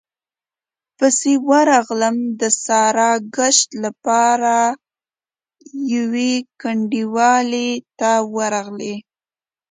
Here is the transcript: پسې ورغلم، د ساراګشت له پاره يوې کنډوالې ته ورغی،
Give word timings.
پسې 0.97 1.33
ورغلم، 1.49 2.17
د 2.39 2.41
ساراګشت 2.65 3.67
له 3.83 3.91
پاره 4.05 4.61
يوې 5.93 6.33
کنډوالې 6.61 7.69
ته 7.99 8.11
ورغی، 8.35 8.95